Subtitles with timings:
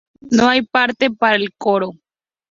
[0.31, 1.91] No hay parte para el coro.